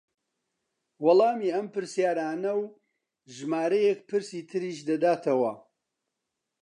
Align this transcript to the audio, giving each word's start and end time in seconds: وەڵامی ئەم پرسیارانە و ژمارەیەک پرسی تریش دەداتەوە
وەڵامی 1.05 1.53
ئەم 1.55 1.65
پرسیارانە 1.73 2.53
و 2.61 2.63
ژمارەیەک 3.35 3.99
پرسی 4.09 4.41
تریش 4.49 4.77
دەداتەوە 4.89 5.53